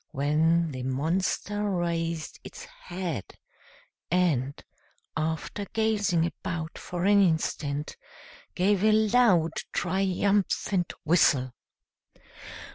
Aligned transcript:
when 0.09 0.71
the 0.71 0.81
monster 0.81 1.61
raised 1.69 2.39
its 2.43 2.65
head, 2.65 3.37
and, 4.09 4.63
after 5.15 5.63
gazing 5.73 6.25
about 6.25 6.75
for 6.75 7.05
an 7.05 7.21
instant, 7.21 7.95
gave 8.55 8.83
a 8.83 8.91
loud, 8.93 9.51
triumphant 9.73 10.91
whistle. 11.03 11.53